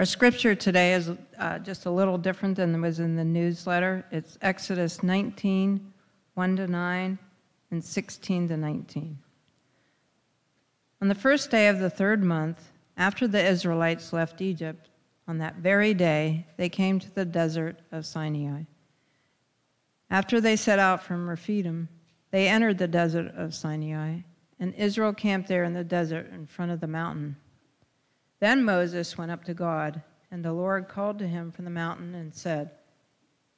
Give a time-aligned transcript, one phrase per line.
[0.00, 4.04] Our scripture today is uh, just a little different than was in the newsletter.
[4.10, 5.92] It's Exodus 19,
[6.34, 7.18] 1 to 9,
[7.70, 9.18] and 16 to 19.
[11.00, 14.88] On the first day of the third month, after the Israelites left Egypt,
[15.28, 18.62] on that very day, they came to the desert of Sinai.
[20.10, 21.88] After they set out from Rephidim,
[22.32, 24.18] they entered the desert of Sinai,
[24.58, 27.36] and Israel camped there in the desert in front of the mountain.
[28.44, 32.14] Then Moses went up to God, and the Lord called to him from the mountain
[32.14, 32.72] and said,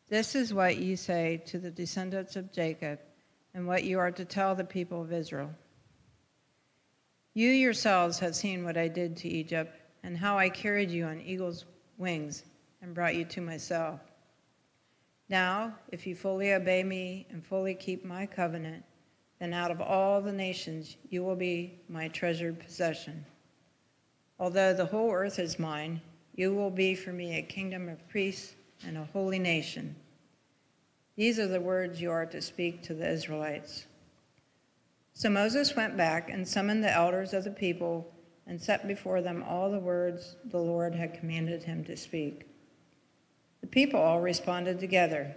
[0.08, 3.00] This is what you say to the descendants of Jacob,
[3.52, 5.50] and what you are to tell the people of Israel.
[7.34, 11.20] You yourselves have seen what I did to Egypt, and how I carried you on
[11.20, 11.64] eagle's
[11.98, 12.44] wings
[12.80, 13.98] and brought you to myself.
[15.28, 18.84] Now, if you fully obey me and fully keep my covenant,
[19.40, 23.26] then out of all the nations you will be my treasured possession.
[24.38, 26.00] Although the whole earth is mine,
[26.34, 28.54] you will be for me a kingdom of priests
[28.84, 29.96] and a holy nation.
[31.16, 33.86] These are the words you are to speak to the Israelites.
[35.14, 38.12] So Moses went back and summoned the elders of the people
[38.46, 42.46] and set before them all the words the Lord had commanded him to speak.
[43.62, 45.34] The people all responded together,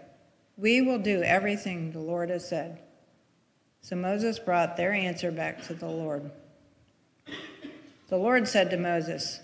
[0.57, 2.81] We will do everything the Lord has said.
[3.81, 6.29] So Moses brought their answer back to the Lord.
[8.09, 9.39] The Lord said to Moses,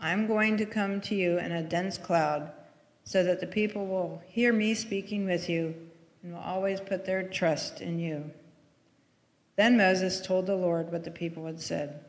[0.00, 2.50] I'm going to come to you in a dense cloud,
[3.04, 5.74] so that the people will hear me speaking with you
[6.22, 8.30] and will always put their trust in you.
[9.56, 12.00] Then Moses told the Lord what the people had said.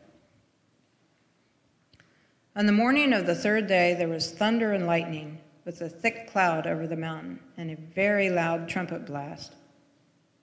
[2.55, 6.31] On the morning of the third day, there was thunder and lightning, with a thick
[6.31, 9.55] cloud over the mountain, and a very loud trumpet blast.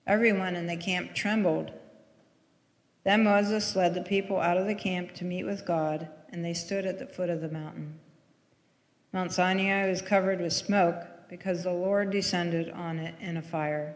[0.05, 1.71] Everyone in the camp trembled
[3.03, 6.53] then Moses led the people out of the camp to meet with God, and they
[6.53, 7.99] stood at the foot of the mountain.
[9.13, 13.95] Mount Sinai was covered with smoke because the Lord descended on it in a fire.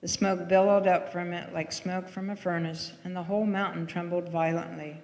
[0.00, 3.86] The smoke billowed up from it like smoke from a furnace, and the whole mountain
[3.86, 5.00] trembled violently.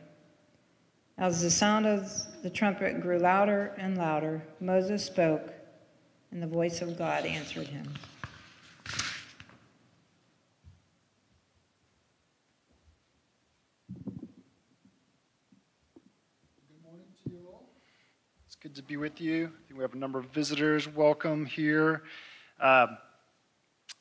[1.19, 2.10] As the sound of
[2.43, 5.53] the trumpet grew louder and louder, Moses spoke,
[6.31, 7.93] and the voice of God answered him.
[18.62, 19.47] Good to be with you.
[19.47, 20.87] I think we have a number of visitors.
[20.87, 22.05] Welcome here.
[22.61, 22.97] Um,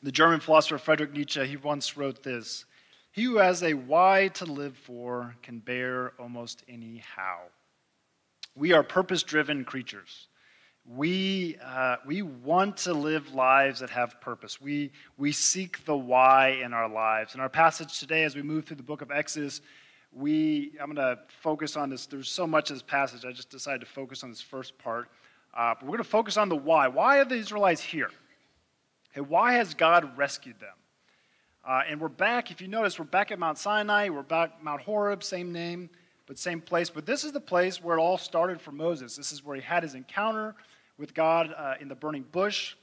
[0.04, 2.66] the German philosopher Friedrich Nietzsche, he once wrote this
[3.12, 7.40] He who has a why to live for can bear almost any how.
[8.54, 10.28] We are purpose driven creatures.
[10.86, 14.62] We, uh, we want to live lives that have purpose.
[14.62, 17.34] We, we seek the why in our lives.
[17.34, 19.60] In our passage today, as we move through the book of Exodus,
[20.14, 22.06] we, I'm going to focus on this.
[22.06, 23.26] There's so much of this passage.
[23.26, 25.10] I just decided to focus on this first part.
[25.54, 26.88] Uh, but we're going to focus on the why.
[26.88, 28.10] Why are the Israelites here?
[29.12, 30.76] Okay, why has God rescued them?
[31.68, 34.10] Uh, and we're back, if you notice, we're back at Mount Sinai.
[34.10, 35.90] We're back Mount Horeb, same name,
[36.26, 36.90] but same place.
[36.90, 39.16] But this is the place where it all started for Moses.
[39.16, 40.56] This is where he had his encounter
[40.98, 42.76] with God uh, in the burning bush.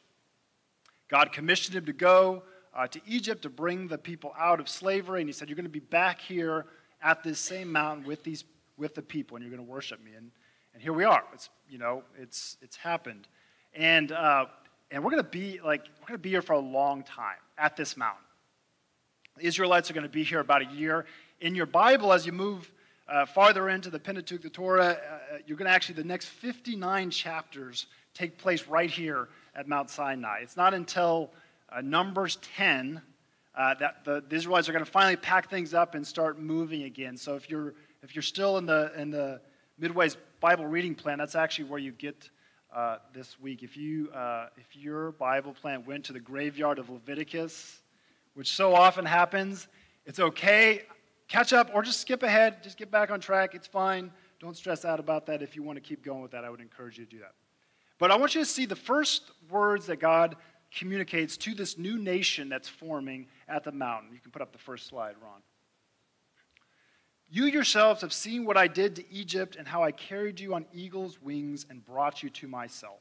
[1.08, 2.42] God commissioned him to go
[2.74, 5.20] uh, to Egypt to bring the people out of slavery.
[5.20, 6.66] And he said, You're going to be back here
[7.02, 8.44] at this same mountain with these
[8.76, 10.12] with the people, and you're going to worship me.
[10.16, 10.30] And,
[10.72, 11.24] and here we are.
[11.34, 13.26] It's you know it's it's happened,
[13.74, 14.46] and uh,
[14.90, 17.38] and we're going to be like we're going to be here for a long time
[17.56, 18.24] at this mountain.
[19.36, 21.06] The Israelites are going to be here about a year.
[21.40, 22.72] In your Bible, as you move
[23.08, 27.10] uh, farther into the Pentateuch, the Torah, uh, you're going to actually the next 59
[27.10, 30.40] chapters take place right here at Mount Sinai.
[30.42, 31.30] It's not until
[31.70, 33.00] uh, Numbers 10
[33.58, 36.84] uh, that the, the, Israelites are going to finally pack things up and start moving
[36.84, 37.16] again.
[37.16, 37.74] So if you're
[38.04, 39.40] if you're still in the in the
[39.78, 42.30] Midway's Bible reading plan, that's actually where you get
[42.72, 43.64] uh, this week.
[43.64, 47.82] If you uh, if your Bible plan went to the graveyard of Leviticus,
[48.34, 49.66] which so often happens,
[50.06, 50.82] it's okay.
[51.26, 52.62] Catch up or just skip ahead.
[52.62, 53.56] Just get back on track.
[53.56, 54.12] It's fine.
[54.38, 55.42] Don't stress out about that.
[55.42, 57.32] If you want to keep going with that, I would encourage you to do that.
[57.98, 60.36] But I want you to see the first words that God
[60.72, 64.10] communicates to this new nation that's forming at the mountain.
[64.12, 65.42] You can put up the first slide, Ron.
[67.30, 70.64] You yourselves have seen what I did to Egypt and how I carried you on
[70.72, 73.00] eagle's wings and brought you to myself.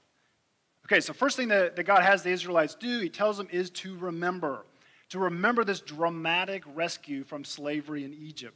[0.86, 3.70] Okay, so first thing that, that God has the Israelites do, he tells them, is
[3.72, 4.66] to remember.
[5.10, 8.56] To remember this dramatic rescue from slavery in Egypt.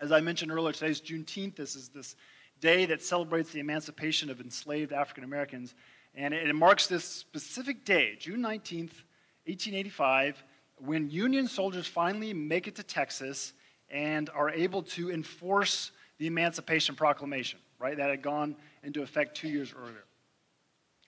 [0.00, 1.56] As I mentioned earlier, today's Juneteenth.
[1.56, 2.14] This is this
[2.60, 5.74] day that celebrates the emancipation of enslaved African Americans.
[6.14, 9.04] And it marks this specific day, June 19th,
[9.46, 10.42] 1885,
[10.78, 13.52] when Union soldiers finally make it to Texas
[13.90, 17.96] and are able to enforce the Emancipation Proclamation, right?
[17.96, 20.04] That had gone into effect two years earlier.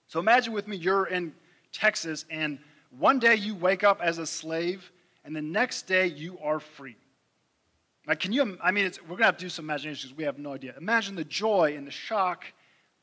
[0.07, 1.33] So imagine with me, you're in
[1.73, 2.59] Texas, and
[2.99, 4.91] one day you wake up as a slave,
[5.25, 6.97] and the next day you are free.
[8.07, 10.25] Like, can you, I mean, we're going to have to do some imagination because we
[10.25, 10.75] have no idea.
[10.77, 12.45] Imagine the joy and the shock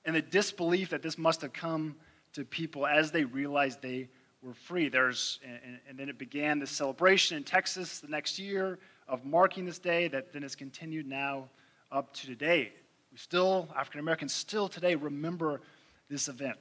[0.07, 1.95] and the disbelief that this must have come
[2.31, 4.07] to people as they realized they
[4.41, 4.87] were free.
[4.87, 9.65] There's, and, and then it began this celebration in Texas the next year of marking
[9.65, 11.49] this day that then has continued now
[11.91, 12.71] up to today.
[13.11, 15.61] We still, African Americans still today remember
[16.09, 16.57] this event.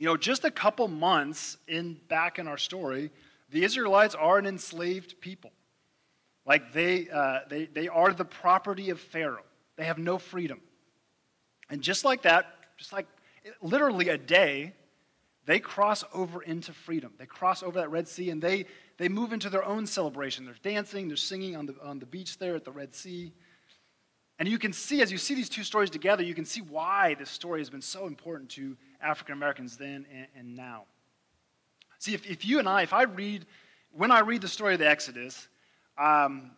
[0.00, 3.12] You know, just a couple months in back in our story,
[3.50, 5.52] the Israelites are an enslaved people.
[6.44, 9.44] Like they, uh, they, they are the property of Pharaoh.
[9.76, 10.60] They have no freedom.
[11.70, 12.46] And just like that,
[12.76, 13.06] just like
[13.62, 14.72] literally a day,
[15.46, 17.12] they cross over into freedom.
[17.18, 18.66] They cross over that Red Sea and they,
[18.96, 20.44] they move into their own celebration.
[20.44, 23.32] They're dancing, they're singing on the, on the beach there at the Red Sea.
[24.38, 27.14] And you can see, as you see these two stories together, you can see why
[27.14, 30.84] this story has been so important to African Americans then and, and, now.
[31.98, 33.46] See, if, if you and I, if I read,
[33.92, 35.48] when I read the story of the Exodus,
[35.98, 36.50] um,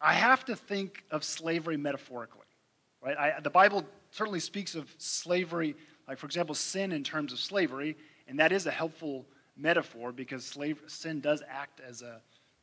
[0.00, 2.46] I have to think of slavery metaphorically,
[3.02, 3.16] right?
[3.18, 5.74] I, the Bible certainly speaks of slavery,
[6.06, 7.96] like, for example, sin in terms of slavery,
[8.28, 9.26] and that is a helpful
[9.56, 12.20] metaphor because slave, sin does act as a,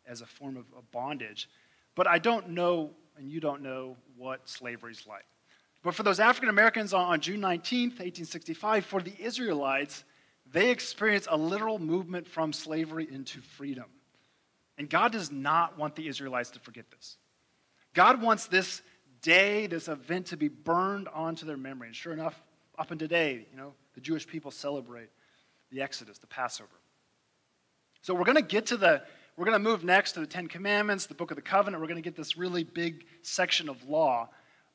[0.08, 1.50] as a form of, bondage.
[1.94, 5.26] But I don't know, and you don't know, what slavery's like.
[5.84, 10.06] But for those African Americans on, on June 19th, 1865, for the Israelites,
[10.50, 13.88] they experienced a literal movement from slavery into freedom.
[14.78, 17.18] And God does not want the Israelites to forget this.
[17.94, 18.82] God wants this
[19.22, 21.88] day, this event to be burned onto their memory.
[21.88, 22.42] And sure enough,
[22.78, 25.10] up until today, you know, the Jewish people celebrate
[25.72, 26.70] the Exodus, the Passover.
[28.02, 29.04] So we're going to get to the,
[29.38, 31.82] we're going to move next to the Ten Commandments, the Book of the Covenant.
[31.82, 34.30] We're going to get this really big section of law.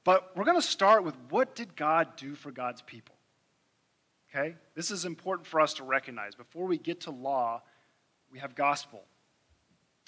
[0.05, 3.17] But we're going to start with what did God do for God's people?
[4.31, 4.55] Okay?
[4.75, 6.35] This is important for us to recognize.
[6.35, 7.63] Before we get to law,
[8.31, 9.03] we have gospel.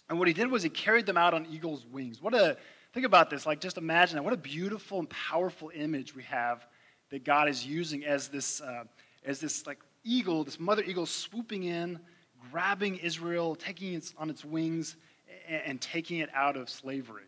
[0.08, 2.22] And what he did was he carried them out on eagle's wings.
[2.22, 2.56] What a,
[2.92, 4.22] think about this, like just imagine that.
[4.24, 6.66] What a beautiful and powerful image we have
[7.10, 8.84] that God is using as this, uh,
[9.24, 11.98] as this like eagle, this mother eagle swooping in,
[12.50, 14.96] grabbing Israel, taking it on its wings,
[15.48, 17.24] and, and taking it out of slavery.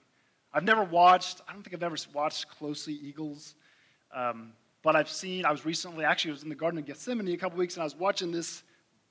[0.53, 3.55] I've never watched, I don't think I've ever watched closely eagles,
[4.15, 4.53] um,
[4.83, 7.37] but I've seen, I was recently, actually, I was in the Garden of Gethsemane a
[7.37, 8.63] couple weeks, and I was watching this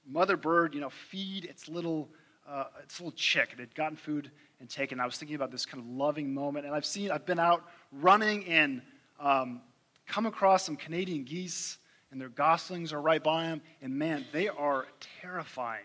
[0.06, 2.10] mother bird, you know, feed its little,
[2.48, 3.50] uh, its little chick.
[3.54, 5.00] It had gotten food and taken.
[5.00, 7.64] I was thinking about this kind of loving moment, and I've seen, I've been out
[7.92, 8.82] running and
[9.20, 9.62] um,
[10.08, 11.78] come across some Canadian geese
[12.12, 14.88] and their goslings are right by them, and man, they are
[15.22, 15.84] terrifying.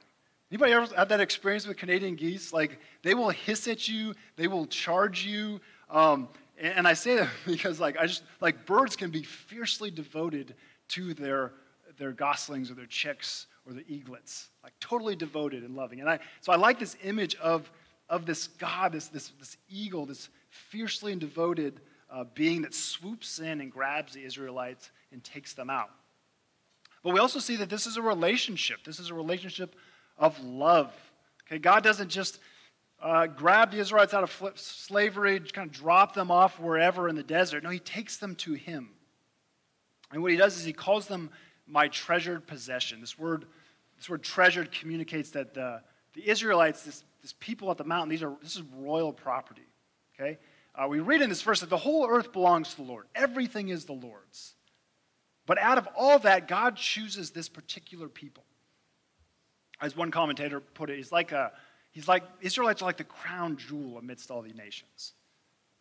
[0.50, 2.52] Anybody ever had that experience with Canadian geese?
[2.52, 5.60] Like, they will hiss at you, they will charge you.
[5.90, 6.28] Um,
[6.58, 10.54] and, and I say that because, like, I just, like, birds can be fiercely devoted
[10.88, 11.52] to their,
[11.98, 16.00] their goslings or their chicks or their eaglets, like, totally devoted and loving.
[16.00, 17.70] And I, so I like this image of,
[18.08, 21.80] of this God, this, this, this eagle, this fiercely and devoted
[22.10, 25.90] uh, being that swoops in and grabs the Israelites and takes them out.
[27.02, 28.84] But we also see that this is a relationship.
[28.84, 29.74] This is a relationship
[30.16, 30.92] of love.
[31.46, 32.38] Okay, God doesn't just
[33.02, 37.22] uh, grab the Israelites out of slavery, kind of drop them off wherever in the
[37.22, 37.62] desert.
[37.62, 38.90] No, He takes them to Him.
[40.12, 41.30] And what He does is He calls them
[41.66, 43.00] my treasured possession.
[43.00, 43.46] This word,
[43.96, 45.82] this word treasured communicates that the,
[46.14, 49.66] the Israelites, this, this people at the mountain, these are, this is royal property.
[50.14, 50.38] Okay?
[50.74, 53.70] Uh, we read in this verse that the whole earth belongs to the Lord, everything
[53.70, 54.54] is the Lord's.
[55.46, 58.44] But out of all that, God chooses this particular people.
[59.80, 61.52] As one commentator put it, he's like a,
[61.92, 65.14] he's like, Israelites are like the crown jewel amidst all the nations.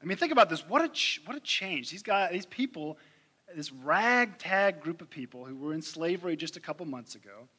[0.02, 0.68] I mean, think about this.
[0.68, 0.90] What a,
[1.26, 1.92] what a change.
[1.92, 2.98] These guys, these people,
[3.54, 7.50] this ragtag group of people who were in slavery just a couple months ago,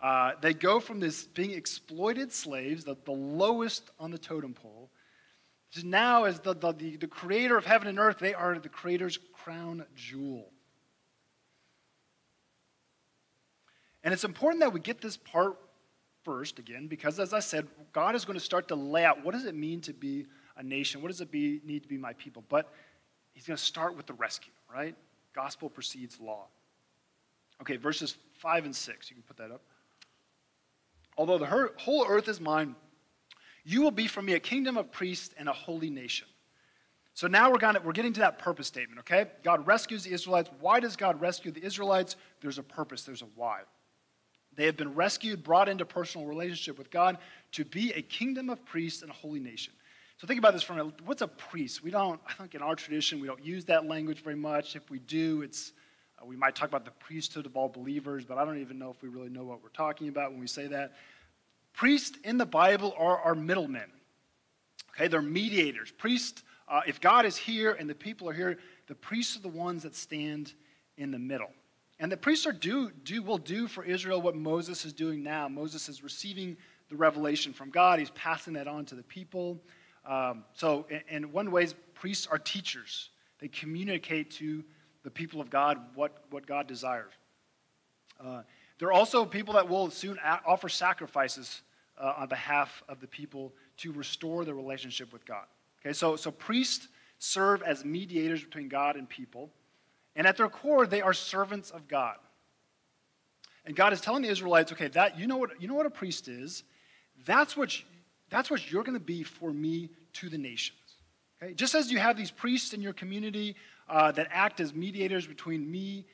[0.00, 4.90] uh, they go from this being exploited slaves, the, the lowest on the totem pole,
[5.72, 8.68] to now as the, the, the, the creator of heaven and earth, they are the
[8.68, 10.50] creator's crown jewel.
[14.04, 15.56] And it's important that we get this part
[16.24, 19.32] first again, because as I said, God is going to start to lay out what
[19.32, 21.02] does it mean to be a nation?
[21.02, 22.44] What does it be, need to be my people?
[22.48, 22.72] But
[23.32, 24.94] he's going to start with the rescue, right?
[25.34, 26.46] Gospel precedes law.
[27.60, 29.10] Okay, verses 5 and 6.
[29.10, 29.62] You can put that up.
[31.16, 32.74] Although the whole earth is mine,
[33.64, 36.26] you will be for me a kingdom of priests and a holy nation.
[37.14, 39.30] So now we're, gonna, we're getting to that purpose statement, okay?
[39.44, 40.50] God rescues the Israelites.
[40.60, 42.16] Why does God rescue the Israelites?
[42.40, 43.60] There's a purpose, there's a why.
[44.56, 47.18] They have been rescued, brought into personal relationship with God
[47.52, 49.72] to be a kingdom of priests and a holy nation.
[50.16, 50.94] So think about this for a, minute.
[51.04, 51.82] what's a priest?
[51.82, 54.76] We don't, I think in our tradition, we don't use that language very much.
[54.76, 55.72] If we do, it's,
[56.26, 59.02] we might talk about the priesthood of all believers, but I don't even know if
[59.02, 60.92] we really know what we're talking about when we say that.
[61.72, 63.90] Priests in the Bible are our middlemen.
[64.94, 65.90] Okay, they're mediators.
[65.90, 69.48] Priests, uh, if God is here and the people are here, the priests are the
[69.48, 70.52] ones that stand
[70.96, 71.50] in the middle.
[71.98, 75.48] And the priests are do, do, will do for Israel what Moses is doing now.
[75.48, 76.56] Moses is receiving
[76.90, 79.58] the revelation from God, he's passing that on to the people.
[80.04, 83.08] Um, so, in, in one way, priests are teachers.
[83.40, 84.62] They communicate to
[85.04, 87.12] the people of God what, what God desires.
[88.22, 88.42] Uh,
[88.78, 91.62] they're also people that will soon offer sacrifices
[91.98, 95.44] uh, on behalf of the people to restore the relationship with God.
[95.80, 99.50] Okay, so, so priests serve as mediators between God and people,
[100.16, 102.16] and at their core, they are servants of God.
[103.66, 105.90] And God is telling the Israelites, okay, that you know what you know what a
[105.90, 106.64] priest is.
[107.24, 107.72] That's what
[108.30, 110.78] that's what you're going to be for me to the nations.
[111.42, 113.56] Okay, just as you have these priests in your community
[113.88, 116.06] uh, that act as mediators between me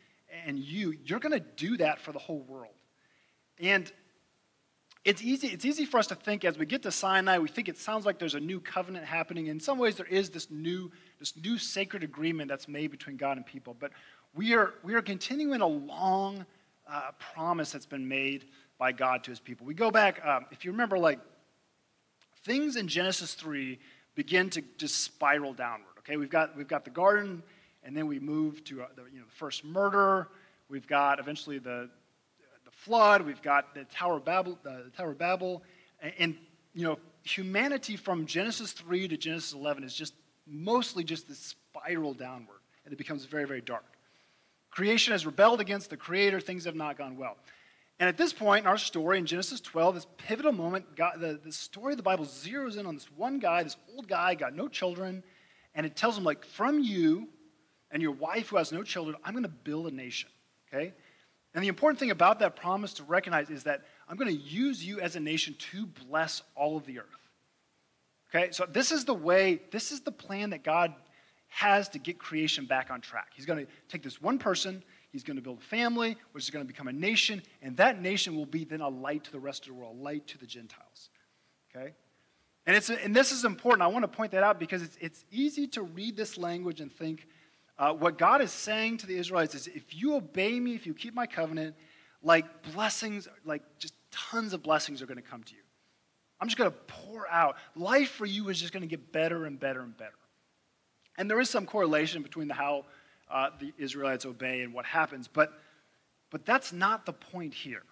[0.47, 2.75] and you, you're going to do that for the whole world.
[3.59, 3.91] And
[5.05, 7.69] it's easy, it's easy for us to think as we get to Sinai, we think
[7.69, 9.47] it sounds like there's a new covenant happening.
[9.47, 13.37] In some ways, there is this new, this new sacred agreement that's made between God
[13.37, 13.75] and people.
[13.79, 13.93] But
[14.35, 16.45] we are, we are continuing a long
[16.91, 18.45] uh, promise that's been made
[18.79, 19.67] by God to his people.
[19.67, 21.19] We go back, um, if you remember, like
[22.45, 23.79] things in Genesis 3
[24.15, 25.87] begin to just spiral downward.
[26.00, 27.43] Okay, we've got, we've got the garden,
[27.82, 30.28] and then we move to uh, the, you know, the first murder.
[30.68, 31.90] We've got eventually the,
[32.64, 35.62] the flood, we've got the Tower of Babel, the Tower of Babel,
[36.00, 36.37] and, and,
[36.75, 40.14] you know, humanity from Genesis 3 to Genesis 11 is just
[40.46, 41.38] mostly just this
[41.72, 43.84] spiral downward, and it becomes very, very dark.
[44.70, 47.37] Creation has rebelled against the Creator, things have not gone well.
[47.99, 51.52] And at this point in our story, in Genesis 12, this pivotal moment, the, the
[51.52, 54.68] story of the Bible zeroes in on this one guy, this old guy, got no
[54.68, 55.22] children,
[55.75, 57.28] and it tells him, like, from you
[57.90, 60.30] and your wife who has no children, I'm going to build a nation.
[60.73, 60.92] Okay?
[61.54, 64.85] And the important thing about that promise to recognize is that I'm going to use
[64.85, 67.06] you as a nation to bless all of the earth.
[68.32, 70.94] Okay, so this is the way, this is the plan that God
[71.49, 73.30] has to get creation back on track.
[73.35, 76.50] He's going to take this one person, he's going to build a family, which is
[76.50, 79.40] going to become a nation, and that nation will be then a light to the
[79.40, 81.11] rest of the world, a light to the Gentiles.
[81.75, 81.92] Okay?
[82.66, 83.82] And, it's, and this is important.
[83.82, 86.92] I want to point that out because it's, it's easy to read this language and
[86.92, 87.26] think,
[87.80, 90.92] uh, what God is saying to the Israelites is if you obey me, if you
[90.92, 91.75] keep my covenant,
[92.22, 92.44] like
[92.75, 95.62] blessings, like just tons of blessings are going to come to you.
[96.38, 97.56] I'm just going to pour out.
[97.75, 100.12] Life for you is just going to get better and better and better.
[101.16, 102.84] And there is some correlation between the, how
[103.30, 105.54] uh, the Israelites obey and what happens, but,
[106.30, 107.82] but that's not the point here.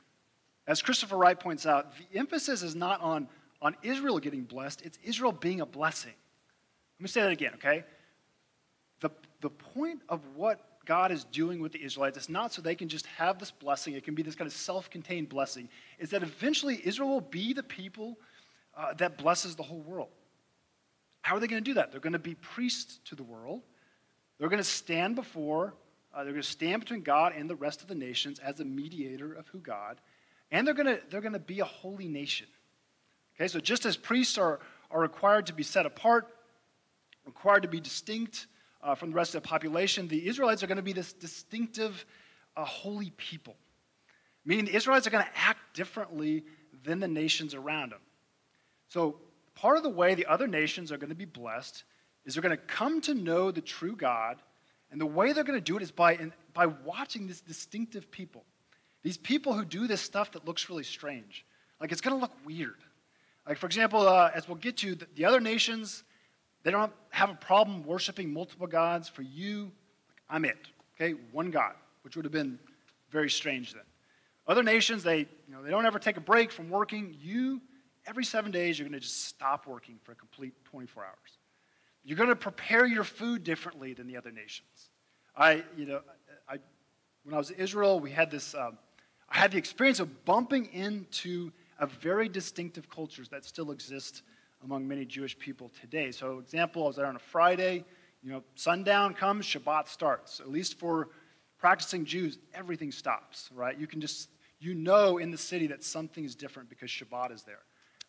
[0.67, 3.27] As Christopher Wright points out, the emphasis is not on,
[3.63, 6.13] on Israel getting blessed, it's Israel being a blessing.
[6.99, 7.85] Let me say that again, okay?
[9.41, 12.89] The, point of what God is doing with the Israelites is not so they can
[12.89, 15.69] just have this blessing, it can be this kind of self contained blessing,
[15.99, 18.19] is that eventually Israel will be the people
[18.77, 20.09] uh, that blesses the whole world.
[21.23, 21.93] How are they going to do that?
[21.93, 23.63] They're going to be priests to the world.
[24.39, 25.75] They're going to stand before,
[26.15, 28.65] uh, they're going to stand between God and the rest of the nations as a
[28.65, 30.01] mediator of who God,
[30.51, 32.47] and they're going to, they're going to be a holy nation.
[33.35, 36.27] Okay, so just as priests are, are required to be set apart,
[37.27, 38.47] required to be distinct,
[38.83, 42.05] uh, from the rest of the population, the Israelites are going to be this distinctive,
[42.57, 43.57] uh, holy people.
[44.45, 46.45] Meaning the Israelites are going to act differently
[46.85, 48.01] than the nations around them.
[48.89, 49.17] So,
[49.55, 51.85] part of the way the other nations are going to be blessed
[52.25, 54.41] is they're going to come to know the true God,
[54.91, 58.45] and the way they're going to do it is by, by watching this distinctive people.
[59.03, 61.45] These people who do this stuff that looks really strange.
[61.81, 62.79] Like, it's going to look weird.
[63.47, 66.05] Like, for example, uh, as we'll get to, the, the other nations,
[66.63, 69.09] they don't have a problem worshiping multiple gods.
[69.09, 69.71] For you,
[70.29, 70.59] I'm it.
[71.01, 72.59] Okay, one God, which would have been
[73.11, 73.83] very strange then.
[74.47, 77.15] Other nations, they, you know, they don't ever take a break from working.
[77.21, 77.61] You,
[78.07, 81.39] every seven days, you're going to just stop working for a complete 24 hours.
[82.03, 84.91] You're going to prepare your food differently than the other nations.
[85.37, 86.01] I, you know,
[86.49, 86.59] I,
[87.25, 88.79] when I was in Israel, we had this, um,
[89.29, 94.23] I had the experience of bumping into a very distinctive cultures that still exist
[94.65, 96.11] among many Jewish people today.
[96.11, 97.85] So, example, I was there on a Friday.
[98.23, 100.41] You know, sundown comes, Shabbat starts.
[100.41, 101.09] At least for
[101.59, 103.79] practicing Jews, everything stops, right?
[103.79, 107.43] You can just, you know in the city that something is different because Shabbat is
[107.43, 107.61] there.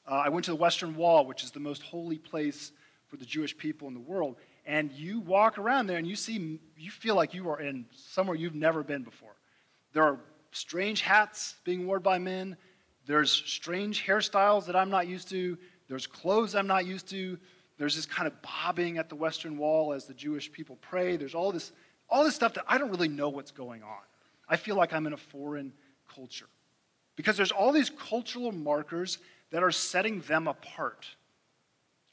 [0.07, 2.71] Uh, I went to the Western Wall, which is the most holy place
[3.07, 4.37] for the Jewish people in the world.
[4.65, 8.35] And you walk around there and you see, you feel like you are in somewhere
[8.35, 9.35] you've never been before.
[9.93, 10.19] There are
[10.51, 12.57] strange hats being worn by men.
[13.05, 15.57] There's strange hairstyles that I'm not used to.
[15.89, 17.37] There's clothes I'm not used to.
[17.77, 21.17] There's this kind of bobbing at the Western Wall as the Jewish people pray.
[21.17, 21.71] There's all this,
[22.09, 24.03] all this stuff that I don't really know what's going on.
[24.47, 25.73] I feel like I'm in a foreign
[26.13, 26.47] culture.
[27.15, 29.17] Because there's all these cultural markers
[29.51, 31.07] that are setting them apart.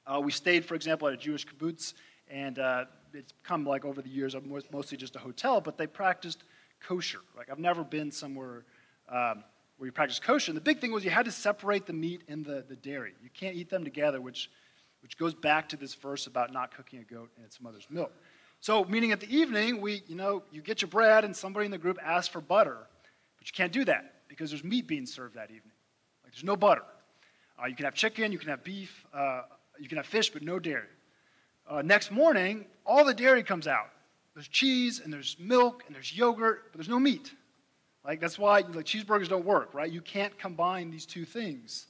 [0.06, 1.94] Uh, we stayed, for example, at a Jewish kibbutz,
[2.28, 4.34] and uh, it's come like over the years,
[4.72, 6.44] mostly just a hotel, but they practiced
[6.80, 7.20] kosher.
[7.36, 8.64] Like I've never been somewhere
[9.08, 9.44] um,
[9.78, 10.50] where you practice kosher.
[10.50, 13.14] And the big thing was you had to separate the meat and the, the dairy.
[13.22, 14.50] You can't eat them together, which,
[15.02, 18.12] which goes back to this verse about not cooking a goat in its mother's milk.
[18.60, 21.70] So, meaning at the evening, we, you know, you get your bread and somebody in
[21.70, 22.78] the group asks for butter,
[23.38, 25.72] but you can't do that because there's meat being served that evening.
[26.24, 26.82] Like there's no butter.
[27.62, 29.42] Uh, you can have chicken, you can have beef, uh,
[29.78, 30.88] you can have fish, but no dairy.
[31.68, 33.90] Uh, next morning, all the dairy comes out.
[34.34, 37.32] There's cheese and there's milk and there's yogurt, but there's no meat.
[38.06, 39.90] Like that's why like cheeseburgers don't work, right?
[39.90, 41.86] You can't combine these two things.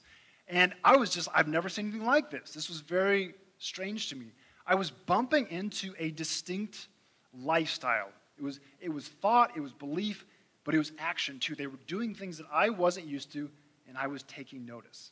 [0.47, 2.51] And I was just I've never seen anything like this.
[2.51, 4.31] This was very strange to me.
[4.65, 6.87] I was bumping into a distinct
[7.33, 8.09] lifestyle.
[8.37, 10.25] It was it was thought, it was belief,
[10.63, 11.53] but it was action too.
[11.53, 13.49] They were doing things that I wasn't used to
[13.87, 15.11] and I was taking notice.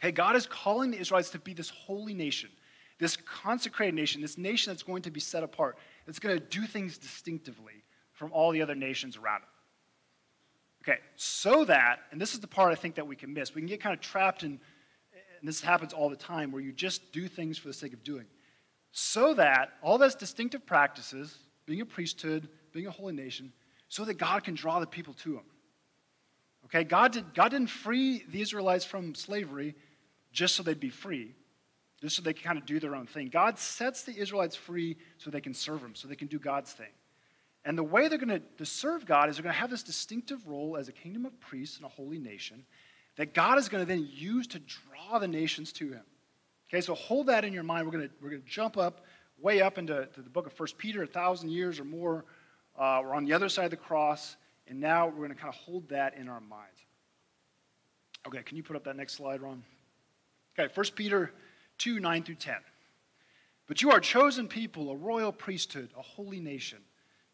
[0.00, 2.50] Okay, God is calling the Israelites to be this holy nation,
[2.98, 6.66] this consecrated nation, this nation that's going to be set apart, that's going to do
[6.66, 9.48] things distinctively from all the other nations around it.
[10.86, 13.62] Okay, so that, and this is the part I think that we can miss, we
[13.62, 14.60] can get kind of trapped in,
[15.40, 18.04] and this happens all the time, where you just do things for the sake of
[18.04, 18.26] doing.
[18.92, 23.52] So that all those distinctive practices, being a priesthood, being a holy nation,
[23.88, 25.44] so that God can draw the people to Him.
[26.66, 29.74] Okay, God, did, God didn't free the Israelites from slavery
[30.32, 31.34] just so they'd be free,
[32.02, 33.28] just so they could kind of do their own thing.
[33.28, 36.72] God sets the Israelites free so they can serve Him, so they can do God's
[36.72, 36.92] thing.
[37.64, 40.46] And the way they're going to serve God is they're going to have this distinctive
[40.46, 42.64] role as a kingdom of priests and a holy nation
[43.16, 46.02] that God is going to then use to draw the nations to him.
[46.68, 47.86] Okay, so hold that in your mind.
[47.86, 49.04] We're going to, we're going to jump up,
[49.40, 52.24] way up into the book of First Peter, a thousand years or more.
[52.78, 55.48] Uh, we're on the other side of the cross, and now we're going to kind
[55.48, 56.84] of hold that in our minds.
[58.26, 59.62] Okay, can you put up that next slide, Ron?
[60.58, 61.32] Okay, First Peter
[61.78, 62.56] 2 9 through 10.
[63.66, 66.78] But you are chosen people, a royal priesthood, a holy nation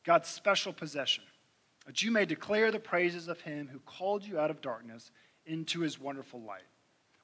[0.05, 1.25] God's special possession,
[1.87, 5.11] that you may declare the praises of him who called you out of darkness
[5.47, 6.63] into his wonderful light.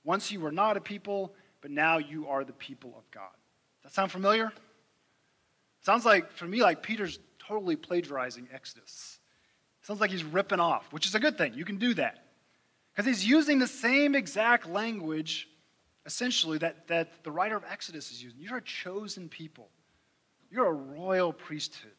[0.05, 3.31] Once you were not a people, but now you are the people of God.
[3.83, 4.53] Does that sound familiar?
[5.83, 9.19] Sounds like, for me, like Peter's totally plagiarizing Exodus.
[9.83, 11.55] Sounds like he's ripping off, which is a good thing.
[11.55, 12.25] You can do that.
[12.93, 15.49] Because he's using the same exact language,
[16.07, 18.41] essentially, that, that the writer of Exodus is using.
[18.41, 19.69] You're a chosen people,
[20.51, 21.93] you're a royal priesthood.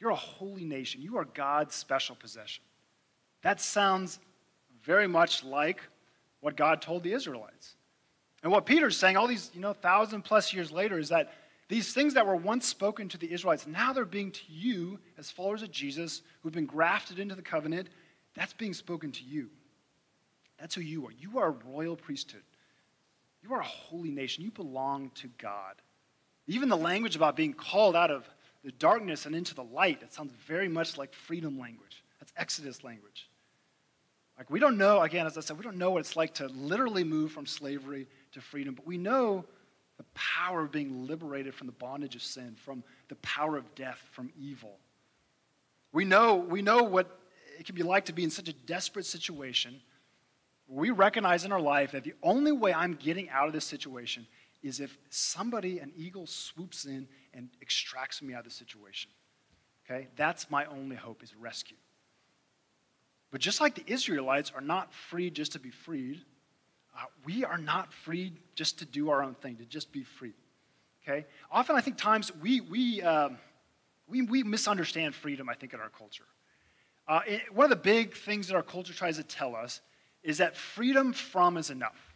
[0.00, 1.02] You're a holy nation.
[1.02, 2.64] You are God's special possession.
[3.42, 4.18] That sounds
[4.82, 5.82] very much like
[6.40, 7.74] what God told the Israelites.
[8.42, 11.32] And what Peter's saying all these, you know, thousand plus years later is that
[11.68, 15.30] these things that were once spoken to the Israelites, now they're being to you as
[15.30, 17.88] followers of Jesus who've been grafted into the covenant.
[18.34, 19.50] That's being spoken to you.
[20.58, 21.12] That's who you are.
[21.12, 22.42] You are a royal priesthood.
[23.42, 24.44] You are a holy nation.
[24.44, 25.74] You belong to God.
[26.46, 28.28] Even the language about being called out of
[28.64, 30.02] the darkness and into the light.
[30.02, 32.02] It sounds very much like freedom language.
[32.20, 33.28] That's Exodus language.
[34.36, 36.46] Like, we don't know, again, as I said, we don't know what it's like to
[36.48, 39.44] literally move from slavery to freedom, but we know
[39.98, 44.02] the power of being liberated from the bondage of sin, from the power of death,
[44.12, 44.78] from evil.
[45.92, 47.18] We know, we know what
[47.58, 49.78] it can be like to be in such a desperate situation.
[50.66, 54.26] We recognize in our life that the only way I'm getting out of this situation
[54.62, 59.10] is if somebody, an eagle, swoops in and extracts me out of the situation.
[59.84, 60.08] Okay?
[60.16, 61.76] That's my only hope is rescue.
[63.30, 66.20] But just like the Israelites are not free just to be freed,
[66.96, 70.34] uh, we are not free just to do our own thing, to just be free.
[71.02, 71.26] Okay?
[71.50, 73.38] Often I think times we, we, um,
[74.08, 76.24] we, we misunderstand freedom, I think, in our culture.
[77.06, 79.80] Uh, it, one of the big things that our culture tries to tell us
[80.22, 82.10] is that freedom from is enough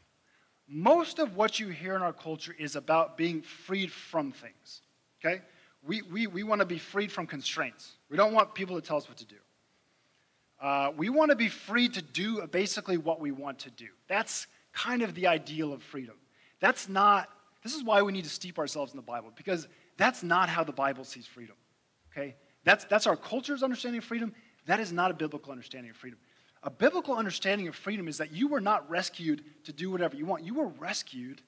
[0.67, 4.83] most of what you hear in our culture is about being freed from things.
[5.25, 5.43] Okay?
[5.87, 7.93] We, we, we want to be freed from constraints.
[8.11, 9.37] We don't want people to tell us what to do.
[10.61, 13.89] Uh, we want to be free to do basically what we want to do.
[14.09, 16.15] That's kind of the ideal of freedom.
[16.61, 17.29] That's not,
[17.63, 20.65] this is why we need to steep ourselves in the Bible, because that's not how
[20.65, 21.57] the Bible sees freedom.
[22.11, 22.35] Okay?
[22.65, 24.33] That's, that's our culture's understanding of freedom.
[24.67, 26.19] That is not a biblical understanding of freedom.
[26.63, 30.25] A biblical understanding of freedom is that you were not rescued to do whatever you
[30.25, 30.45] want.
[30.45, 31.43] You were rescued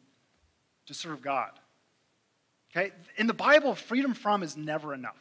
[0.87, 1.53] to serve God.
[2.71, 2.93] Okay?
[3.17, 5.21] In the Bible, freedom from is never enough.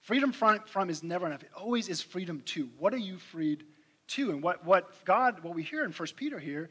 [0.00, 1.42] Freedom from, from is never enough.
[1.42, 2.70] It always is freedom to.
[2.78, 3.64] What are you freed
[4.08, 4.30] to?
[4.30, 6.70] And what, what God, what we hear in 1 Peter here,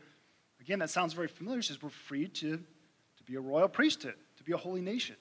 [0.60, 4.44] again, that sounds very familiar, says we're freed to, to be a royal priesthood, to
[4.44, 5.16] be a holy nation.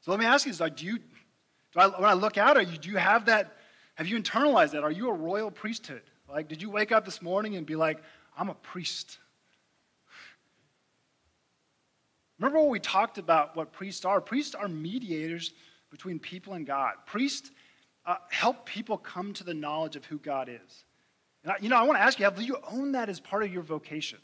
[0.00, 2.70] So let me ask you this, do you, do I, when I look out at
[2.70, 3.56] you, do you have that,
[3.94, 4.84] have you internalized that?
[4.84, 6.02] Are you a royal priesthood?
[6.28, 8.02] Like, did you wake up this morning and be like,
[8.36, 9.18] I'm a priest?
[12.40, 14.18] Remember what we talked about what priests are?
[14.18, 15.52] Priests are mediators
[15.90, 16.94] between people and God.
[17.04, 17.50] Priests
[18.06, 20.84] uh, help people come to the knowledge of who God is.
[21.44, 23.42] And I, you know, I want to ask you, have you owned that as part
[23.42, 24.18] of your vocation?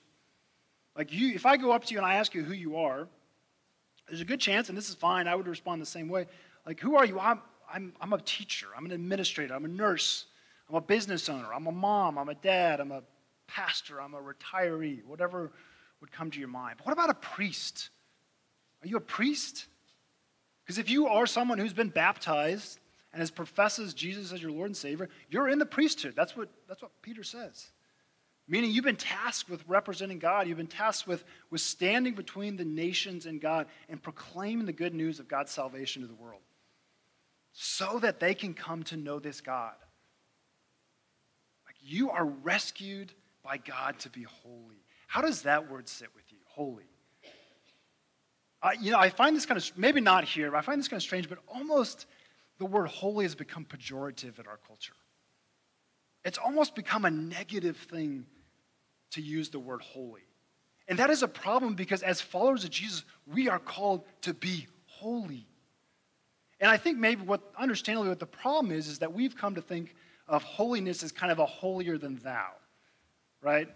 [0.97, 3.07] Like you, if I go up to you and I ask you who you are,
[4.09, 6.27] there's a good chance, and this is fine, I would respond the same way.
[6.65, 7.21] Like, who are you?
[7.21, 10.25] I'm, I'm, I'm a teacher, I'm an administrator, I'm a nurse,
[10.71, 13.03] I'm a business owner, I'm a mom, I'm a dad, I'm a
[13.47, 15.53] pastor, I'm a retiree, whatever
[16.01, 16.77] would come to your mind.
[16.79, 17.91] But what about a priest?
[18.87, 19.67] Are you a priest?
[20.65, 22.79] Because if you are someone who's been baptized
[23.13, 26.15] and has professes Jesus as your Lord and Savior, you're in the priesthood.
[26.15, 27.67] That's what, that's what Peter says.
[28.47, 30.47] Meaning you've been tasked with representing God.
[30.47, 34.95] You've been tasked with, with standing between the nations and God and proclaiming the good
[34.95, 36.43] news of God's salvation to the world
[37.53, 39.75] so that they can come to know this God.
[41.67, 44.85] Like you are rescued by God to be holy.
[45.09, 46.39] How does that word sit with you?
[46.45, 46.85] Holy.
[48.67, 50.89] Uh, you know, I find this kind of, maybe not here, but I find this
[50.89, 52.07] kind of strange, but almost
[52.59, 54.95] the word holy has become pejorative in our culture.
[56.25, 58.27] It's almost become a negative thing
[59.13, 60.23] to use the word holy.
[60.89, 64.67] And that is a problem because as followers of Jesus, we are called to be
[64.87, 65.47] holy.
[66.59, 69.63] And I think maybe what, understandably, what the problem is, is that we've come to
[69.63, 69.95] think
[70.27, 72.49] of holiness as kind of a holier than thou,
[73.41, 73.69] right?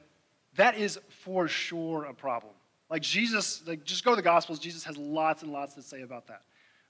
[0.57, 2.55] That is for sure a problem.
[2.91, 6.03] Like Jesus, like just go to the Gospels, Jesus has lots and lots to say
[6.03, 6.43] about that.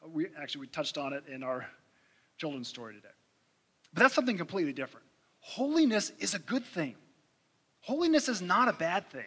[0.08, 1.66] We actually we touched on it in our
[2.38, 3.08] children's story today.
[3.92, 5.04] But that's something completely different.
[5.40, 6.94] Holiness is a good thing.
[7.80, 9.26] Holiness is not a bad thing.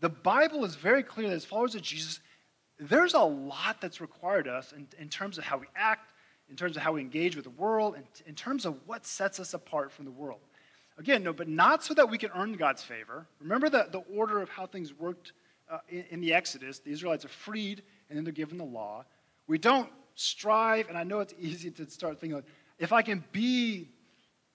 [0.00, 2.20] The Bible is very clear that as followers of Jesus,
[2.78, 6.12] there's a lot that's required of us in, in terms of how we act,
[6.48, 9.40] in terms of how we engage with the world, and in terms of what sets
[9.40, 10.40] us apart from the world.
[10.98, 13.24] Again, no, but not so that we can earn God's favor.
[13.40, 15.32] Remember the, the order of how things worked
[15.70, 16.80] uh, in, in the Exodus.
[16.80, 19.04] The Israelites are freed, and then they're given the law.
[19.46, 22.46] We don't strive, and I know it's easy to start thinking, like,
[22.78, 23.88] if I can be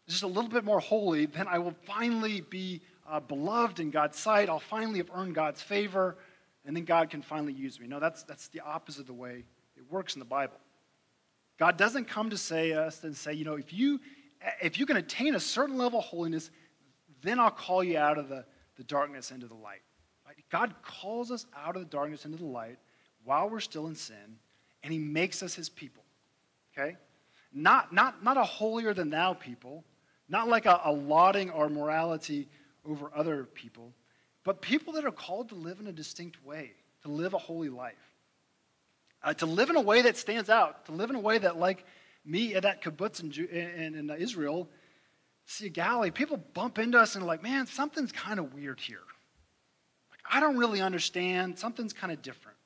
[0.08, 4.18] just a little bit more holy, then I will finally be uh, beloved in God's
[4.20, 4.50] sight.
[4.50, 6.18] I'll finally have earned God's favor,
[6.66, 7.88] and then God can finally use me.
[7.88, 9.46] No, that's, that's the opposite of the way
[9.78, 10.58] it works in the Bible.
[11.58, 14.00] God doesn't come to say us and say, you know, if you
[14.62, 16.52] if you can attain a certain level of holiness,
[17.22, 19.82] then I'll call you out of the, the darkness into the light.
[20.26, 20.36] Right?
[20.52, 22.78] God calls us out of the darkness into the light
[23.24, 24.38] while we're still in sin,
[24.84, 26.04] and he makes us his people.
[26.78, 26.98] Okay?
[27.54, 29.84] Not, not, not a holier than thou people,
[30.28, 32.50] not like a, a lauding our morality
[32.86, 33.94] over other people,
[34.44, 36.72] but people that are called to live in a distinct way,
[37.04, 37.94] to live a holy life.
[39.24, 41.58] Uh, to live in a way that stands out, to live in a way that,
[41.58, 41.86] like
[42.26, 44.70] me at that kibbutz in, in, in Israel,
[45.46, 49.02] Sea Galilee, people bump into us and are like, man, something's kind of weird here.
[50.10, 51.60] Like, I don't really understand.
[51.60, 52.58] Something's kind of different.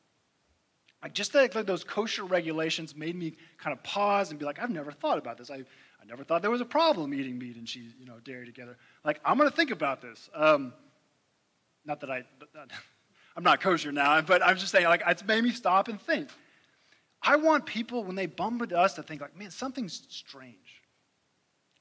[1.01, 4.59] Like, just like, like those kosher regulations made me kind of pause and be like,
[4.59, 5.49] I've never thought about this.
[5.49, 8.45] I, I never thought there was a problem eating meat and cheese, you know, dairy
[8.45, 8.77] together.
[9.03, 10.29] Like, I'm going to think about this.
[10.33, 10.73] Um,
[11.85, 12.23] not that I,
[13.37, 16.29] I'm not kosher now, but I'm just saying, like, it's made me stop and think.
[17.21, 20.81] I want people, when they bump into us, to think, like, man, something's strange.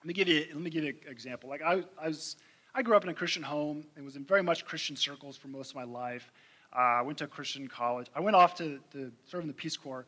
[0.01, 1.49] Let me give you, let me give you an example.
[1.49, 2.37] Like, I, I, was,
[2.75, 5.49] I grew up in a Christian home and was in very much Christian circles for
[5.49, 6.31] most of my life.
[6.75, 8.09] Uh, I went to a Christian college.
[8.15, 10.07] I went off to, to serve in the Peace Corps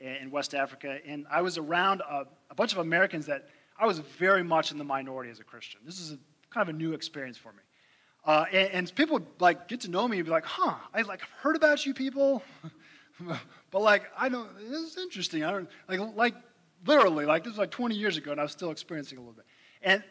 [0.00, 3.98] in West Africa, and I was around a, a bunch of Americans that I was
[3.98, 5.80] very much in the minority as a Christian.
[5.84, 6.18] This is a,
[6.50, 7.58] kind of a new experience for me.
[8.24, 11.02] Uh, and, and, people would, like get to know me and be like, "Huh, I
[11.02, 12.42] like heard about you people,
[13.70, 14.48] but like I don't.
[14.58, 15.44] This is interesting.
[15.44, 16.34] I don't like like
[16.86, 19.34] literally like this was like 20 years ago, and I was still experiencing a little
[19.34, 19.44] bit.
[19.82, 20.02] And,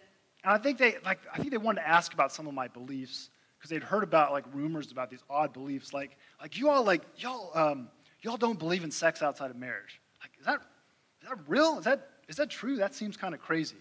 [0.44, 3.30] I think they like I think they wanted to ask about some of my beliefs
[3.58, 7.02] because they'd heard about like rumors about these odd beliefs, like like you all like
[7.18, 7.90] y'all um,
[8.22, 10.00] y'all don't believe in sex outside of marriage.
[10.22, 10.62] Like is that
[11.22, 11.80] is that real?
[11.80, 12.78] Is that is that true?
[12.78, 13.76] That seems kind of crazy.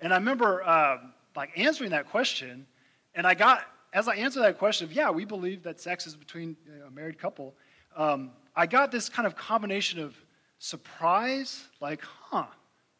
[0.00, 0.98] And I remember uh,
[1.36, 2.66] like answering that question,
[3.14, 6.16] and I got, as I answered that question of, yeah, we believe that sex is
[6.16, 7.54] between know, a married couple,
[7.96, 10.14] um, I got this kind of combination of
[10.58, 12.46] surprise, like, huh,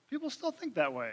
[0.09, 1.13] people still think that way.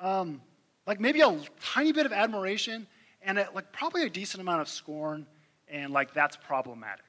[0.00, 0.40] Um,
[0.86, 2.86] like maybe a tiny bit of admiration,
[3.22, 5.26] and a, like probably a decent amount of scorn,
[5.68, 7.04] and like that's problematic.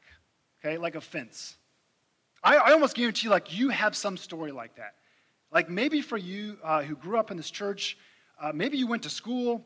[0.60, 1.56] Okay, like offense.
[2.44, 4.96] I, I almost guarantee like you have some story like that.
[5.52, 7.98] Like maybe for you uh, who grew up in this church,
[8.42, 9.66] uh, maybe you went to school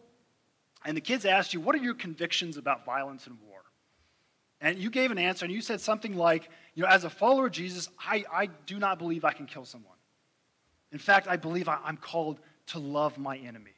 [0.85, 3.62] and the kids asked you, What are your convictions about violence and war?
[4.63, 7.47] And you gave an answer, and you said something like, you know, as a follower
[7.47, 9.97] of Jesus, I, I do not believe I can kill someone.
[10.93, 13.73] In fact, I believe I, I'm called to love my enemy.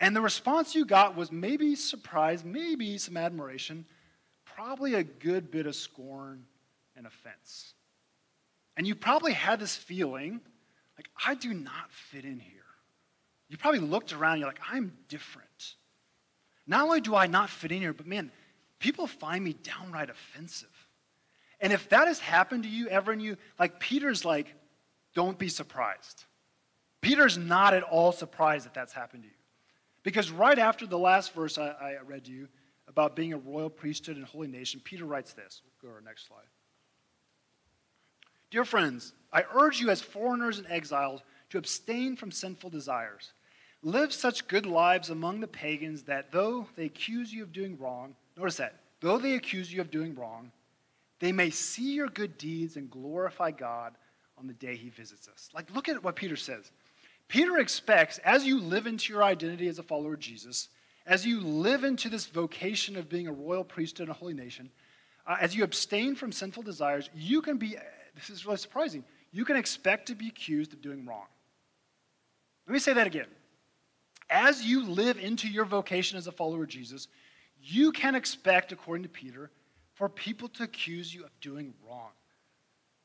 [0.00, 3.86] And the response you got was maybe surprise, maybe some admiration,
[4.44, 6.46] probably a good bit of scorn
[6.96, 7.74] and offense.
[8.76, 10.40] And you probably had this feeling
[10.98, 12.52] like, I do not fit in here.
[13.48, 15.76] You probably looked around you're like, I'm different.
[16.66, 18.32] Not only do I not fit in here, but man,
[18.82, 20.68] people find me downright offensive.
[21.60, 24.52] And if that has happened to you ever, and you, like Peter's like,
[25.14, 26.24] don't be surprised.
[27.00, 29.34] Peter's not at all surprised that that's happened to you.
[30.02, 32.48] Because right after the last verse I, I read to you
[32.88, 35.62] about being a royal priesthood and holy nation, Peter writes this.
[35.64, 36.40] We'll go to our next slide.
[38.50, 43.32] Dear friends, I urge you as foreigners and exiles to abstain from sinful desires.
[43.84, 48.16] Live such good lives among the pagans that though they accuse you of doing wrong,
[48.36, 50.50] notice that, though they accuse you of doing wrong,
[51.20, 53.94] they may see your good deeds and glorify God
[54.38, 55.50] on the day he visits us.
[55.54, 56.70] Like, look at what Peter says.
[57.28, 60.68] Peter expects, as you live into your identity as a follower of Jesus,
[61.06, 64.70] as you live into this vocation of being a royal priesthood and a holy nation,
[65.26, 67.76] uh, as you abstain from sinful desires, you can be,
[68.14, 71.26] this is really surprising, you can expect to be accused of doing wrong.
[72.66, 73.26] Let me say that again.
[74.28, 77.08] As you live into your vocation as a follower of Jesus,
[77.62, 79.50] you can expect, according to Peter,
[79.94, 82.10] for people to accuse you of doing wrong.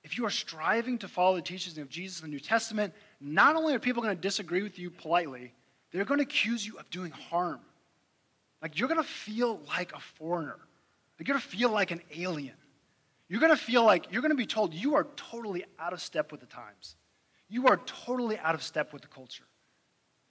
[0.03, 3.55] If you are striving to follow the teachings of Jesus in the New Testament, not
[3.55, 5.53] only are people going to disagree with you politely,
[5.91, 7.59] they're going to accuse you of doing harm.
[8.61, 10.57] Like you're going to feel like a foreigner.
[11.17, 12.55] You're going to feel like an alien.
[13.27, 16.01] You're going to feel like you're going to be told you are totally out of
[16.01, 16.95] step with the times.
[17.49, 19.43] You are totally out of step with the culture.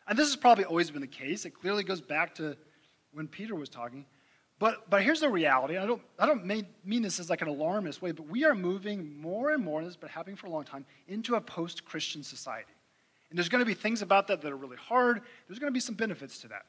[0.08, 1.44] And this has probably always been the case.
[1.44, 2.56] It clearly goes back to
[3.12, 4.06] when Peter was talking.
[4.58, 5.76] But, but here's the reality.
[5.76, 8.54] I don't, I don't mean, mean this as like an alarmist way, but we are
[8.54, 11.84] moving more and more, this has been happening for a long time, into a post
[11.84, 12.72] Christian society.
[13.28, 15.20] And there's going to be things about that that are really hard.
[15.46, 16.64] There's going to be some benefits to that.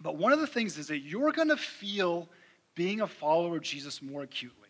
[0.00, 2.28] But one of the things is that you're going to feel
[2.74, 4.68] being a follower of Jesus more acutely.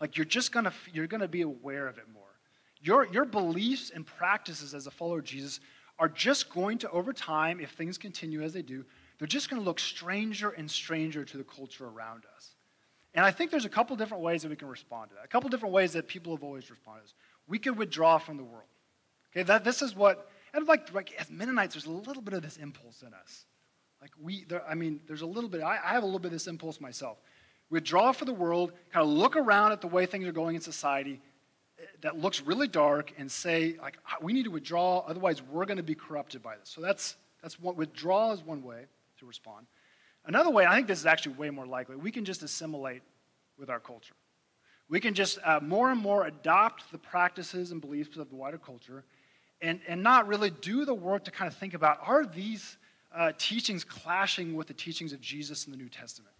[0.00, 2.22] Like you're just going to you're going to be aware of it more.
[2.80, 5.60] Your your beliefs and practices as a follower of Jesus
[5.98, 8.84] are just going to over time if things continue as they do,
[9.20, 12.54] they're just going to look stranger and stranger to the culture around us.
[13.14, 15.26] And I think there's a couple different ways that we can respond to that.
[15.26, 17.04] A couple different ways that people have always responded.
[17.46, 18.64] We could withdraw from the world.
[19.30, 22.42] Okay, that this is what and like, like as Mennonites, there's a little bit of
[22.42, 23.44] this impulse in us.
[24.00, 25.62] Like we, there, I mean, there's a little bit.
[25.62, 27.18] I, I have a little bit of this impulse myself.
[27.68, 30.62] Withdraw for the world, kind of look around at the way things are going in
[30.62, 31.20] society
[31.78, 35.04] eh, that looks really dark, and say like, we need to withdraw.
[35.06, 36.70] Otherwise, we're going to be corrupted by this.
[36.70, 38.86] So that's that's what withdraw is one way
[39.20, 39.66] to respond.
[40.26, 41.96] Another way, I think this is actually way more likely.
[41.96, 43.02] We can just assimilate
[43.58, 44.14] with our culture.
[44.88, 48.58] We can just uh, more and more adopt the practices and beliefs of the wider
[48.58, 49.04] culture
[49.62, 52.76] and, and not really do the work to kind of think about are these
[53.14, 56.34] uh, teachings clashing with the teachings of Jesus in the New Testament?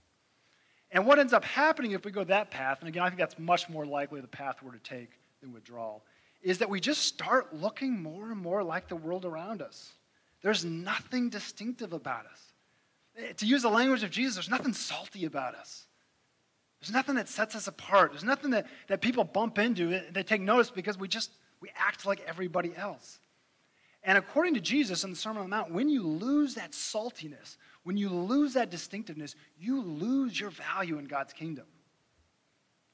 [0.90, 3.38] And what ends up happening if we go that path, and again, I think that's
[3.38, 6.02] much more likely the path we're to take than withdrawal,
[6.42, 9.92] is that we just start looking more and more like the world around us.
[10.42, 12.49] There's nothing distinctive about us.
[13.20, 15.86] Eh, to use the language of Jesus, there's nothing salty about us.
[16.80, 18.12] There's nothing that sets us apart.
[18.12, 21.30] There's nothing that, that people bump into that they take notice because we just
[21.60, 23.18] we act like everybody else.
[24.02, 27.58] And according to Jesus in the Sermon on the Mount, when you lose that saltiness,
[27.82, 31.66] when you lose that distinctiveness, you lose your value in God's kingdom.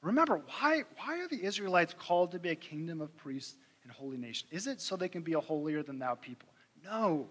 [0.03, 4.17] Remember, why, why are the Israelites called to be a kingdom of priests and holy
[4.17, 4.49] nation?
[4.51, 6.49] Is it so they can be a holier than thou people?
[6.85, 7.29] No.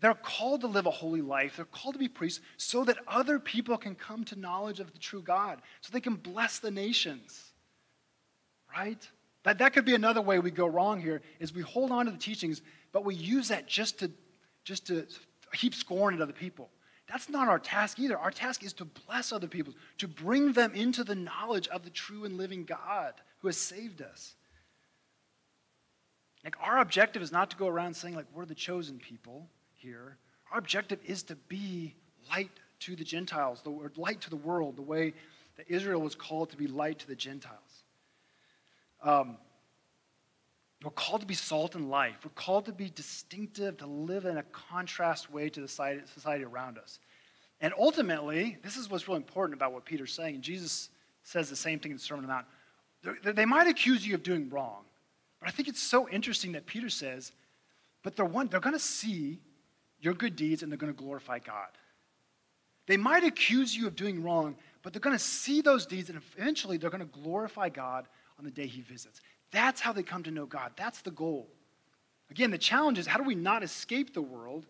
[0.00, 1.56] They're called to live a holy life.
[1.56, 4.98] They're called to be priests so that other people can come to knowledge of the
[4.98, 7.52] true God, so they can bless the nations.
[8.76, 9.08] Right?
[9.44, 12.10] That, that could be another way we go wrong here is we hold on to
[12.10, 14.10] the teachings, but we use that just to,
[14.64, 15.06] just to
[15.54, 16.68] heap scorn at other people.
[17.08, 18.18] That's not our task either.
[18.18, 21.90] Our task is to bless other people, to bring them into the knowledge of the
[21.90, 24.34] true and living God who has saved us.
[26.42, 29.48] Like our objective is not to go around saying like we're the chosen people
[29.86, 30.18] here.
[30.52, 31.94] Our objective is to be
[32.30, 35.14] light to the Gentiles, the word light to the world, the way
[35.56, 37.84] that Israel was called to be light to the Gentiles.
[39.02, 39.38] Um,
[40.82, 42.16] we're called to be salt and life.
[42.24, 46.78] We're called to be distinctive, to live in a contrast way to the society around
[46.78, 46.98] us.
[47.60, 50.34] And ultimately, this is what's really important about what Peter's saying.
[50.34, 50.90] And Jesus
[51.22, 52.46] says the same thing in the Sermon on the Mount.
[53.22, 54.84] They're, they might accuse you of doing wrong,
[55.40, 57.32] but I think it's so interesting that Peter says,
[58.02, 59.40] but they're, they're going to see
[60.00, 61.68] your good deeds and they're going to glorify God.
[62.86, 66.18] They might accuse you of doing wrong, but they're going to see those deeds, and
[66.18, 68.06] eventually they're going to glorify God
[68.38, 69.20] on the day he visits.
[69.50, 70.72] That's how they come to know God.
[70.76, 71.48] That's the goal.
[72.30, 74.66] Again, the challenge is how do we not escape the world,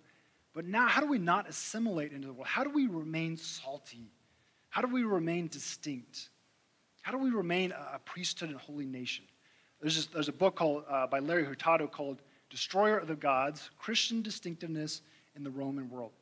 [0.54, 2.46] but now how do we not assimilate into the world?
[2.46, 4.10] How do we remain salty?
[4.70, 6.30] How do we remain distinct?
[7.02, 9.24] How do we remain a priesthood and holy nation?
[9.80, 13.70] There's, just, there's a book called, uh, by Larry Hurtado called Destroyer of the Gods
[13.78, 15.02] Christian Distinctiveness
[15.37, 16.12] in the Roman World.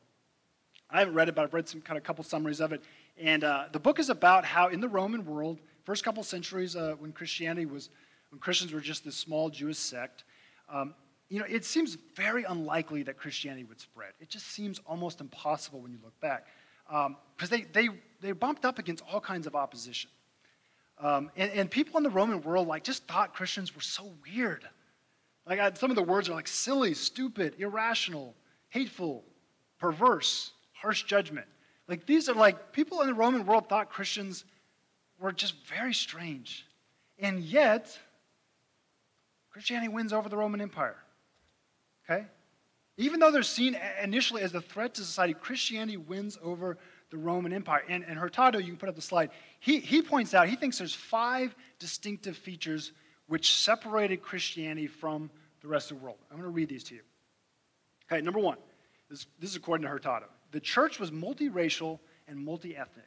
[0.89, 2.83] I haven't read it, but I've read some kind of couple summaries of it.
[3.17, 6.95] And uh, the book is about how in the Roman world, first couple centuries uh,
[6.99, 7.89] when Christianity was,
[8.29, 10.25] when Christians were just this small Jewish sect,
[10.69, 10.93] um,
[11.29, 14.11] you know, it seems very unlikely that Christianity would spread.
[14.19, 16.47] It just seems almost impossible when you look back.
[16.87, 17.17] Because um,
[17.49, 17.89] they, they,
[18.21, 20.11] they bumped up against all kinds of opposition.
[20.99, 24.63] Um, and, and, people in the Roman world like just thought Christians were so weird.
[25.45, 28.33] Like I, some of the words are like silly, stupid, irrational,
[28.69, 29.23] hateful,
[29.79, 31.47] perverse, harsh judgment.
[31.87, 34.45] Like these are like people in the Roman world thought Christians
[35.19, 36.65] were just very strange.
[37.19, 37.97] And yet,
[39.51, 40.97] Christianity wins over the Roman Empire.
[42.03, 42.25] Okay?
[42.97, 46.77] Even though they're seen initially as a threat to society, Christianity wins over
[47.09, 47.83] the Roman Empire.
[47.87, 50.77] And, and Hurtado, you can put up the slide, he, he points out, he thinks
[50.77, 52.91] there's five distinctive features
[53.27, 55.29] which separated Christianity from
[55.61, 56.17] the rest of the world.
[56.29, 57.01] I'm going to read these to you.
[58.11, 58.57] Okay, number one,
[59.09, 60.25] this, this is according to Hurtado.
[60.51, 63.05] The church was multiracial and multi ethnic,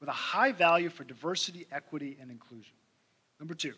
[0.00, 2.74] with a high value for diversity, equity, and inclusion.
[3.38, 3.74] Number two,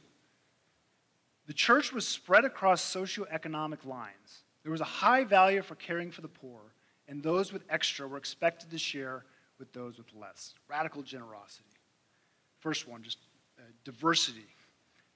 [1.46, 4.44] the church was spread across socioeconomic lines.
[4.62, 6.60] There was a high value for caring for the poor,
[7.06, 9.24] and those with extra were expected to share
[9.58, 10.54] with those with less.
[10.68, 11.68] Radical generosity.
[12.60, 13.18] First one, just
[13.58, 14.46] uh, diversity.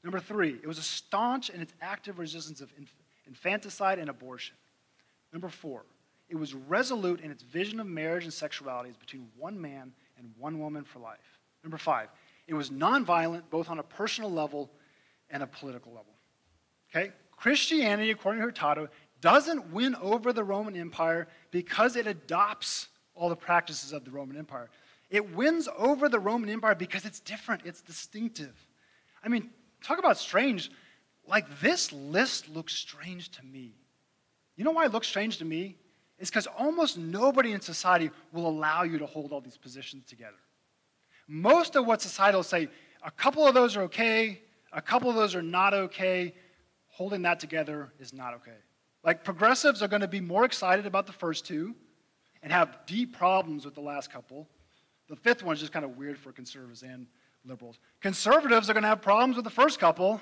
[0.04, 2.94] Number three, it was a staunch in its active resistance of inf-
[3.26, 4.54] infanticide and abortion.
[5.32, 5.84] Number four,
[6.28, 10.30] it was resolute in its vision of marriage and sexuality as between one man and
[10.38, 11.38] one woman for life.
[11.62, 12.08] Number five,
[12.46, 14.70] it was nonviolent both on a personal level
[15.30, 16.14] and a political level.
[16.90, 17.12] Okay?
[17.36, 18.88] Christianity, according to Hurtado,
[19.20, 24.36] doesn't win over the Roman Empire because it adopts all the practices of the Roman
[24.36, 24.70] Empire.
[25.10, 28.54] It wins over the Roman Empire because it's different, it's distinctive.
[29.24, 29.50] I mean,
[29.82, 30.70] talk about strange.
[31.26, 33.74] Like, this list looks strange to me.
[34.58, 35.76] You know why it looks strange to me?
[36.18, 40.36] It's because almost nobody in society will allow you to hold all these positions together.
[41.28, 42.68] Most of what society will say,
[43.04, 44.42] a couple of those are okay,
[44.72, 46.34] a couple of those are not okay.
[46.88, 48.56] Holding that together is not okay.
[49.04, 51.76] Like progressives are going to be more excited about the first two
[52.42, 54.48] and have deep problems with the last couple.
[55.08, 57.06] The fifth one is just kind of weird for conservatives and
[57.44, 57.78] liberals.
[58.00, 60.20] Conservatives are going to have problems with the first couple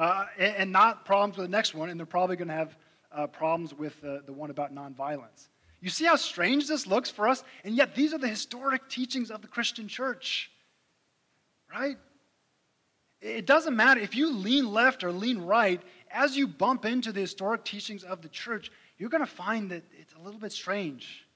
[0.00, 2.76] uh, and, and, not problems with the next one, and they're probably going to have
[3.12, 5.48] uh, problems with the one about nonviolence.
[5.80, 7.44] You see how strange this looks for us?
[7.64, 10.50] And yet, these are the historic teachings of the Christian church,
[11.70, 11.98] right?
[13.20, 17.20] It doesn't matter if you lean left or lean right, as you bump into the
[17.20, 21.26] historic teachings of the church, you're going to find that it's a little bit strange.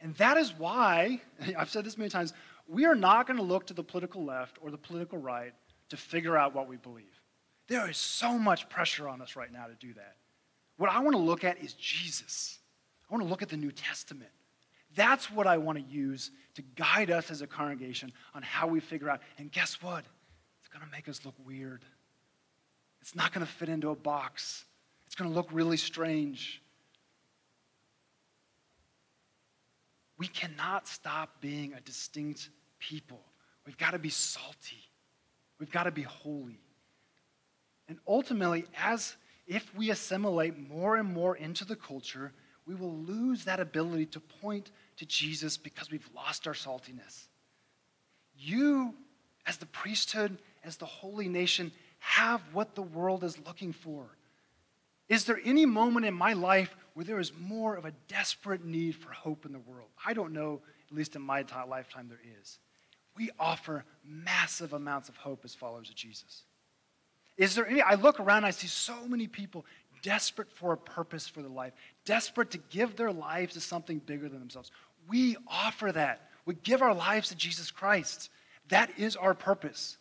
[0.00, 1.20] And that is why,
[1.56, 2.32] I've said this many times,
[2.66, 5.54] we are not going to look to the political left or the political right
[5.90, 7.17] to figure out what we believe.
[7.68, 10.16] There is so much pressure on us right now to do that.
[10.78, 12.58] What I want to look at is Jesus.
[13.08, 14.30] I want to look at the New Testament.
[14.94, 18.80] That's what I want to use to guide us as a congregation on how we
[18.80, 19.20] figure out.
[19.36, 20.04] And guess what?
[20.60, 21.84] It's going to make us look weird.
[23.02, 24.64] It's not going to fit into a box.
[25.06, 26.62] It's going to look really strange.
[30.16, 33.20] We cannot stop being a distinct people.
[33.66, 34.82] We've got to be salty.
[35.60, 36.60] We've got to be holy.
[37.88, 42.32] And ultimately, as if we assimilate more and more into the culture,
[42.66, 47.28] we will lose that ability to point to Jesus because we've lost our saltiness.
[48.36, 48.94] You,
[49.46, 54.04] as the priesthood, as the holy nation, have what the world is looking for.
[55.08, 58.94] Is there any moment in my life where there is more of a desperate need
[58.94, 59.88] for hope in the world?
[60.04, 62.58] I don't know, at least in my lifetime, there is.
[63.16, 66.42] We offer massive amounts of hope as followers of Jesus.
[67.38, 67.80] Is there any?
[67.80, 69.64] I look around, I see so many people
[70.02, 71.72] desperate for a purpose for their life,
[72.04, 74.70] desperate to give their lives to something bigger than themselves.
[75.08, 76.28] We offer that.
[76.44, 78.30] We give our lives to Jesus Christ.
[78.68, 79.96] That is our purpose.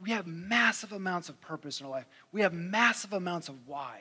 [0.00, 2.06] We have massive amounts of purpose in our life.
[2.32, 4.00] We have massive amounts of why.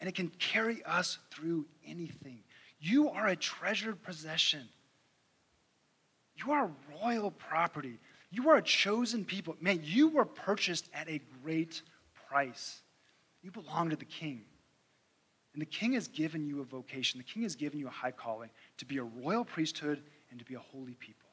[0.00, 2.40] And it can carry us through anything.
[2.80, 4.68] You are a treasured possession.
[6.34, 6.70] You are
[7.00, 7.98] royal property.
[8.32, 9.56] You are a chosen people.
[9.60, 11.82] Man, you were purchased at a great
[12.28, 12.80] price.
[13.42, 14.42] You belong to the king.
[15.52, 18.10] And the king has given you a vocation, the king has given you a high
[18.10, 21.28] calling to be a royal priesthood and to be a holy people.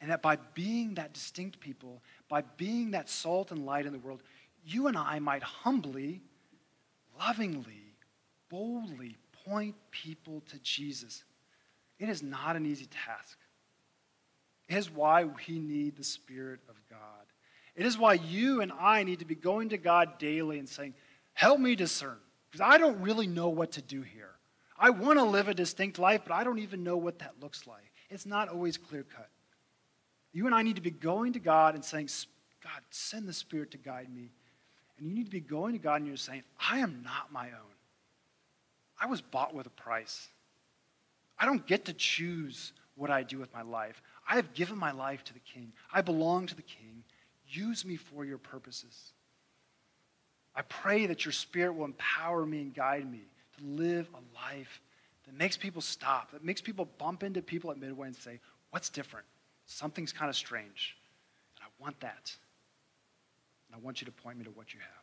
[0.00, 3.98] And that by being that distinct people, by being that salt and light in the
[3.98, 4.22] world,
[4.64, 6.22] you and I might humbly,
[7.18, 7.94] lovingly,
[8.48, 11.24] boldly point people to Jesus.
[11.98, 13.36] It is not an easy task.
[14.72, 16.98] Is why we need the Spirit of God.
[17.74, 20.94] It is why you and I need to be going to God daily and saying,
[21.34, 22.16] Help me discern,
[22.50, 24.30] because I don't really know what to do here.
[24.78, 27.66] I want to live a distinct life, but I don't even know what that looks
[27.66, 27.92] like.
[28.10, 29.28] It's not always clear cut.
[30.32, 32.08] You and I need to be going to God and saying,
[32.62, 34.30] God, send the Spirit to guide me.
[34.98, 37.46] And you need to be going to God and you're saying, I am not my
[37.46, 37.74] own.
[39.00, 40.28] I was bought with a price.
[41.38, 44.00] I don't get to choose what I do with my life.
[44.28, 45.72] I have given my life to the King.
[45.92, 47.04] I belong to the King.
[47.48, 49.12] Use me for your purposes.
[50.54, 53.22] I pray that your Spirit will empower me and guide me
[53.58, 54.80] to live a life
[55.26, 58.88] that makes people stop, that makes people bump into people at Midway and say, What's
[58.88, 59.26] different?
[59.66, 60.96] Something's kind of strange.
[61.56, 62.34] And I want that.
[63.68, 65.01] And I want you to point me to what you have.